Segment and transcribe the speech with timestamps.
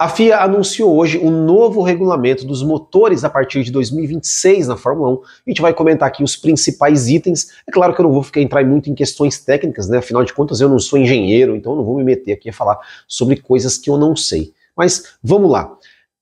[0.00, 5.10] A FIA anunciou hoje um novo regulamento dos motores a partir de 2026 na Fórmula
[5.10, 5.14] 1.
[5.14, 7.48] A gente vai comentar aqui os principais itens.
[7.68, 9.98] É claro que eu não vou ficar entrar muito em questões técnicas, né?
[9.98, 12.52] Afinal de contas, eu não sou engenheiro, então eu não vou me meter aqui a
[12.52, 14.54] falar sobre coisas que eu não sei.
[14.74, 15.70] Mas vamos lá.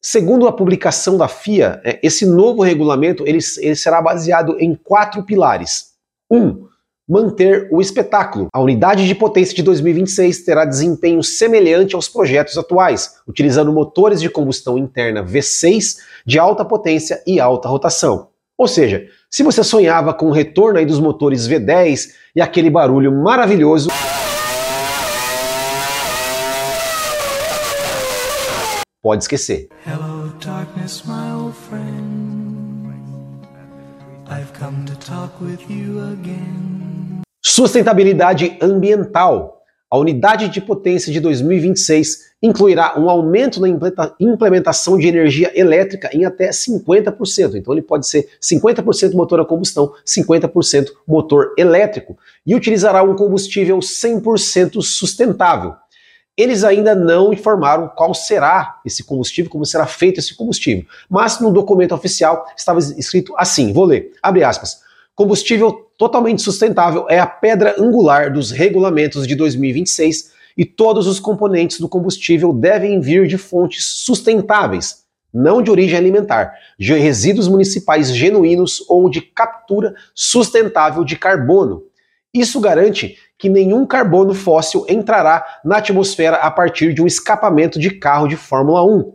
[0.00, 5.24] Segundo a publicação da FIA, é, esse novo regulamento ele, ele será baseado em quatro
[5.24, 5.94] pilares.
[6.30, 6.68] Um,
[7.08, 8.48] manter o espetáculo.
[8.52, 14.30] A unidade de potência de 2026 terá desempenho semelhante aos projetos atuais, utilizando motores de
[14.30, 18.28] combustão interna V6 de alta potência e alta rotação.
[18.56, 23.12] Ou seja, se você sonhava com o retorno aí dos motores V10 e aquele barulho
[23.12, 23.90] maravilhoso,
[29.02, 29.68] pode esquecer.
[29.84, 31.02] Hello, darkness.
[34.26, 36.83] I've come to talk with you again.
[37.56, 39.62] Sustentabilidade ambiental.
[39.88, 43.68] A unidade de potência de 2026 incluirá um aumento na
[44.18, 47.54] implementação de energia elétrica em até 50%.
[47.54, 53.78] Então ele pode ser 50% motor a combustão, 50% motor elétrico e utilizará um combustível
[53.78, 55.76] 100% sustentável.
[56.36, 60.84] Eles ainda não informaram qual será esse combustível, como será feito esse combustível.
[61.08, 64.82] Mas no documento oficial estava escrito assim, vou ler, abre aspas,
[65.14, 71.80] combustível totalmente sustentável é a pedra angular dos regulamentos de 2026 e todos os componentes
[71.80, 78.84] do combustível devem vir de fontes sustentáveis, não de origem alimentar, de resíduos municipais genuínos
[78.88, 81.84] ou de captura sustentável de carbono.
[82.32, 87.90] Isso garante que nenhum carbono fóssil entrará na atmosfera a partir de um escapamento de
[87.90, 89.12] carro de Fórmula 1.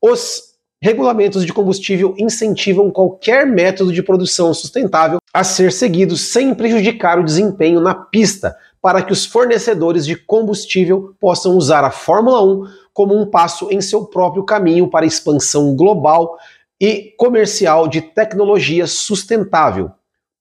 [0.00, 0.47] Os
[0.80, 7.24] Regulamentos de combustível incentivam qualquer método de produção sustentável a ser seguido sem prejudicar o
[7.24, 13.20] desempenho na pista, para que os fornecedores de combustível possam usar a Fórmula 1 como
[13.20, 16.38] um passo em seu próprio caminho para a expansão global
[16.80, 19.90] e comercial de tecnologia sustentável.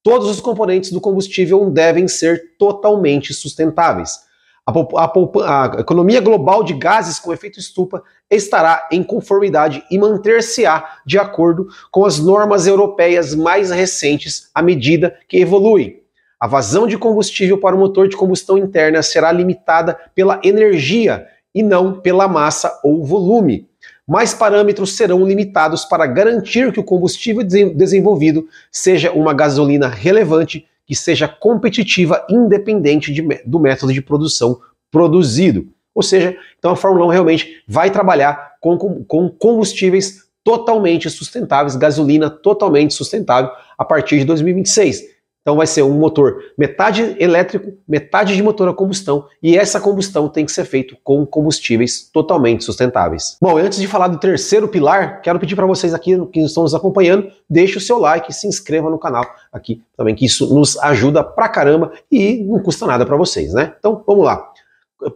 [0.03, 4.26] Todos os componentes do combustível devem ser totalmente sustentáveis.
[4.67, 11.17] A, a, economia global de gases com efeito estufa estará em conformidade e manter-se-á de
[11.17, 16.01] acordo com as normas europeias mais recentes à medida que evoluem.
[16.37, 21.63] A vazão de combustível para o motor de combustão interna será limitada pela energia e
[21.63, 23.69] não pela massa ou volume.
[24.05, 30.95] Mais parâmetros serão limitados para garantir que o combustível desenvolvido seja uma gasolina relevante que
[30.95, 34.59] seja competitiva independente de, do método de produção
[34.89, 35.67] produzido.
[35.93, 41.75] Ou seja, então a Fórmula 1 realmente vai trabalhar com, com, com combustíveis totalmente sustentáveis,
[41.75, 45.16] gasolina totalmente sustentável a partir de 2026.
[45.47, 50.27] Então vai ser um motor metade elétrico, metade de motor a combustão, e essa combustão
[50.27, 53.37] tem que ser feita com combustíveis totalmente sustentáveis.
[53.41, 56.75] Bom, antes de falar do terceiro pilar, quero pedir para vocês aqui que estão nos
[56.75, 61.23] acompanhando, deixe o seu like, se inscreva no canal aqui também, que isso nos ajuda
[61.23, 63.73] pra caramba e não custa nada para vocês, né?
[63.79, 64.51] Então, vamos lá.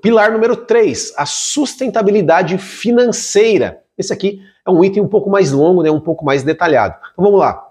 [0.02, 3.82] Pilar número 3, a sustentabilidade financeira.
[3.98, 6.96] Esse aqui é um item um pouco mais longo, né, um pouco mais detalhado.
[7.12, 7.71] Então vamos lá.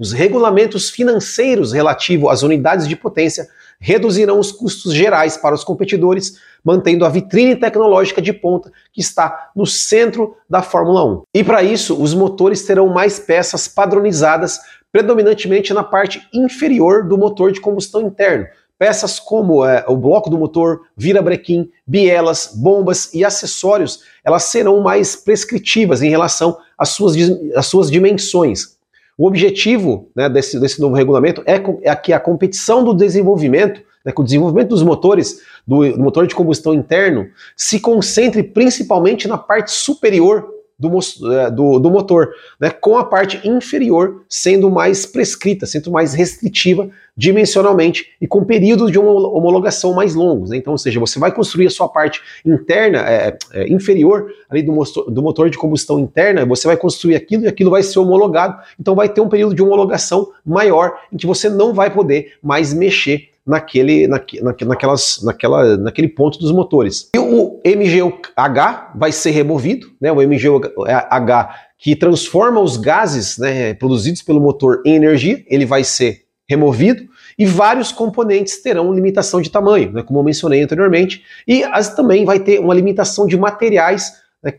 [0.00, 3.46] Os regulamentos financeiros relativos às unidades de potência
[3.78, 9.50] reduzirão os custos gerais para os competidores, mantendo a vitrine tecnológica de ponta que está
[9.54, 11.22] no centro da Fórmula 1.
[11.34, 14.58] E para isso, os motores terão mais peças padronizadas,
[14.90, 18.46] predominantemente na parte inferior do motor de combustão interno.
[18.78, 25.14] Peças como é, o bloco do motor, virabrequim, bielas, bombas e acessórios, elas serão mais
[25.14, 27.14] prescritivas em relação às suas,
[27.54, 28.79] às suas dimensões.
[29.20, 34.10] O objetivo né, desse, desse novo regulamento é, é que a competição do desenvolvimento, né,
[34.10, 39.36] que o desenvolvimento dos motores, do, do motor de combustão interno, se concentre principalmente na
[39.36, 40.48] parte superior
[40.80, 40.88] do,
[41.32, 46.88] é, do, do, motor, né, com a parte inferior sendo mais prescrita, sendo mais restritiva
[47.14, 50.48] dimensionalmente e com períodos de homologação mais longos.
[50.50, 50.56] Né?
[50.56, 54.80] Então, ou seja, você vai construir a sua parte interna, é, é, inferior ali do
[55.10, 58.94] do motor de combustão interna, você vai construir aquilo e aquilo vai ser homologado, então
[58.94, 63.29] vai ter um período de homologação maior em que você não vai poder mais mexer
[63.46, 67.10] naquele, naque, naquelas, naquela, naquele ponto dos motores.
[67.14, 70.12] E o MGUH vai ser removido, né?
[70.12, 71.48] o MGUH
[71.78, 77.08] que transforma os gases né, produzidos pelo motor em energia, ele vai ser removido
[77.38, 82.24] e vários componentes terão limitação de tamanho, né, como eu mencionei anteriormente, e as, também
[82.24, 84.12] vai ter uma limitação de materiais
[84.42, 84.52] né,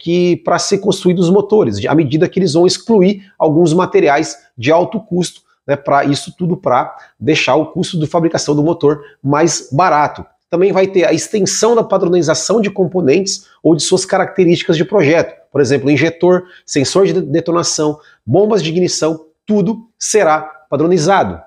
[0.44, 5.00] para ser construídos os motores, à medida que eles vão excluir alguns materiais de alto
[5.00, 5.42] custo
[5.72, 10.26] né, para isso tudo para deixar o custo de fabricação do motor mais barato.
[10.50, 15.40] Também vai ter a extensão da padronização de componentes ou de suas características de projeto.
[15.50, 21.42] por exemplo, injetor, sensor de detonação, bombas de ignição, tudo será padronizado.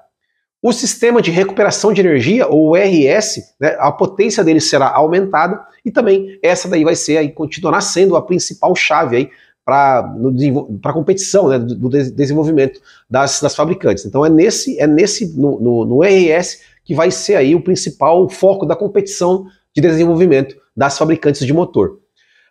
[0.63, 5.91] O sistema de recuperação de energia, ou RS, né, a potência dele será aumentada e
[5.91, 9.31] também essa daí vai ser aí, continuará sendo a principal chave aí
[9.65, 14.05] para competição né, do, do, desenvolvimento das, das, fabricantes.
[14.05, 18.29] Então é nesse, é nesse no, no, no, RS que vai ser aí o principal
[18.29, 21.99] foco da competição de desenvolvimento das fabricantes de motor.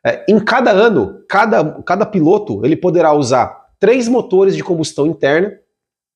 [0.05, 5.53] É, em cada ano, cada, cada piloto ele poderá usar três motores de combustão interna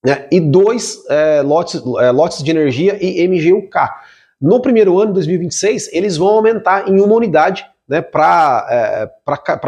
[0.03, 3.75] né, e dois é, lotes, é, lotes de energia e MGUK.
[4.41, 9.09] No primeiro ano, 2026, eles vão aumentar em uma unidade né, para é,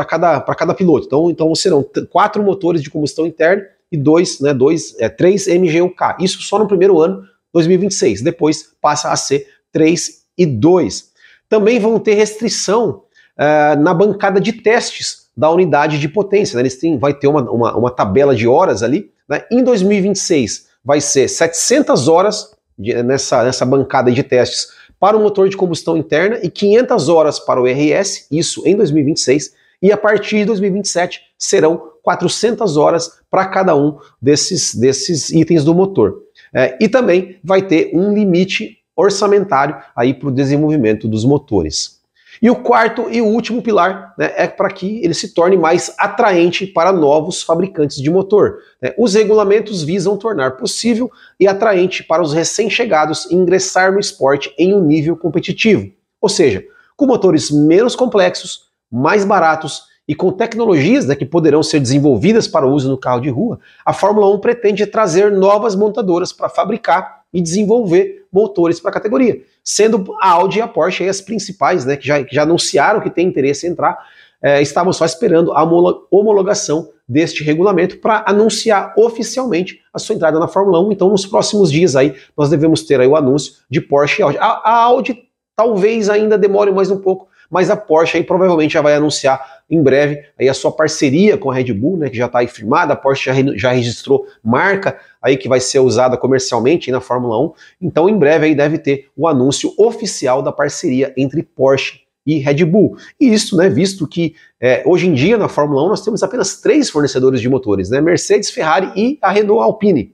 [0.05, 1.05] cada, cada piloto.
[1.05, 6.15] Então, então serão quatro motores de combustão interna e dois, né, dois, é, três MGUK.
[6.19, 7.23] Isso só no primeiro ano,
[7.53, 8.21] 2026.
[8.21, 11.09] Depois passa a ser 3 e 2.
[11.47, 13.03] Também vão ter restrição
[13.37, 16.55] é, na bancada de testes da unidade de potência.
[16.55, 16.63] Né?
[16.63, 19.43] Eles têm, vai ter uma, uma, uma tabela de horas ali né?
[19.51, 24.69] Em 2026 vai ser 700 horas de, nessa, nessa bancada de testes
[24.99, 29.53] para o motor de combustão interna e 500 horas para o RS, isso em 2026,
[29.81, 35.73] e a partir de 2027 serão 400 horas para cada um desses, desses itens do
[35.73, 36.23] motor.
[36.53, 41.98] É, e também vai ter um limite orçamentário aí para o desenvolvimento dos motores.
[42.41, 46.65] E o quarto e último pilar né, é para que ele se torne mais atraente
[46.65, 48.59] para novos fabricantes de motor.
[48.81, 48.93] Né?
[48.97, 54.81] Os regulamentos visam tornar possível e atraente para os recém-chegados ingressar no esporte em um
[54.81, 55.91] nível competitivo.
[56.21, 56.63] Ou seja,
[56.95, 62.65] com motores menos complexos, mais baratos e com tecnologias né, que poderão ser desenvolvidas para
[62.65, 67.41] uso no carro de rua, a Fórmula 1 pretende trazer novas montadoras para fabricar e
[67.41, 72.07] desenvolver motores para a categoria, sendo a Audi e a Porsche as principais, né, que
[72.07, 73.97] já, que já anunciaram que tem interesse em entrar,
[74.41, 75.63] é, estavam só esperando a
[76.09, 80.91] homologação deste regulamento para anunciar oficialmente a sua entrada na Fórmula 1.
[80.91, 84.37] Então, nos próximos dias aí, nós devemos ter aí o anúncio de Porsche e Audi.
[84.37, 88.81] A, a Audi talvez ainda demore mais um pouco, mas a Porsche aí provavelmente já
[88.81, 92.25] vai anunciar em breve aí a sua parceria com a Red Bull, né, que já
[92.25, 96.91] está aí firmada, a Porsche já, já registrou marca aí que vai ser usada comercialmente
[96.91, 101.43] na Fórmula 1, então em breve aí deve ter o anúncio oficial da parceria entre
[101.43, 102.95] Porsche e Red Bull.
[103.19, 106.61] E isso, né, visto que é, hoje em dia na Fórmula 1 nós temos apenas
[106.61, 110.13] três fornecedores de motores, né, Mercedes, Ferrari e a Renault Alpine.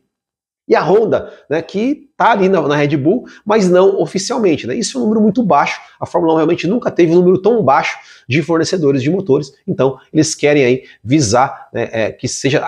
[0.68, 4.66] E a Honda, né, que está ali na, na, Red Bull, mas não oficialmente.
[4.66, 4.76] Né?
[4.76, 5.80] Isso é um número muito baixo.
[6.00, 7.98] A Fórmula 1 realmente nunca teve um número tão baixo
[8.28, 9.54] de fornecedores de motores.
[9.68, 12.60] Então, eles querem aí visar né, é, que seja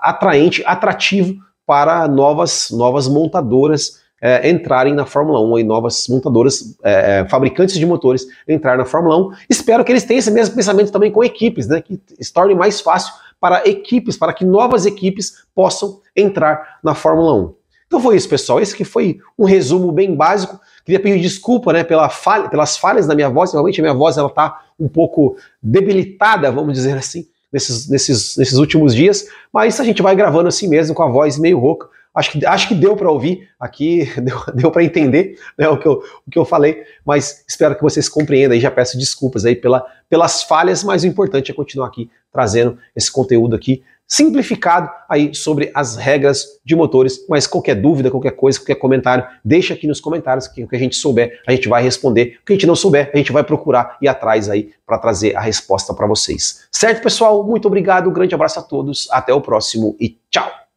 [0.00, 1.36] atraente, atrativo
[1.66, 7.78] para novas, novas montadoras é, entrarem na Fórmula 1 e novas montadoras, é, é fabricantes
[7.78, 9.32] de motores entrar na Fórmula 1.
[9.48, 12.80] Espero que eles tenham esse mesmo pensamento também com equipes, né, que se torne mais
[12.80, 17.54] fácil para equipes, para que novas equipes possam entrar na Fórmula 1.
[17.86, 18.60] Então foi isso, pessoal.
[18.60, 20.60] Esse que foi um resumo bem básico.
[20.84, 23.52] Queria pedir desculpa né, pela falha, pelas falhas da minha voz.
[23.52, 28.94] Realmente a minha voz está um pouco debilitada, vamos dizer assim, nesses, nesses, nesses últimos
[28.94, 29.26] dias.
[29.52, 31.88] Mas a gente vai gravando assim mesmo, com a voz meio rouca.
[32.18, 35.86] Acho que, acho que deu para ouvir aqui, deu, deu para entender né, o, que
[35.86, 39.54] eu, o que eu falei, mas espero que vocês compreendam e já peço desculpas aí
[39.54, 45.34] pela, pelas falhas, mas o importante é continuar aqui trazendo esse conteúdo aqui simplificado aí
[45.34, 50.00] sobre as regras de motores, mas qualquer dúvida, qualquer coisa, qualquer comentário, deixa aqui nos
[50.00, 52.38] comentários que o que a gente souber, a gente vai responder.
[52.40, 55.36] O que a gente não souber, a gente vai procurar ir atrás aí para trazer
[55.36, 56.66] a resposta para vocês.
[56.72, 57.44] Certo, pessoal?
[57.44, 60.67] Muito obrigado, um grande abraço a todos, até o próximo e tchau!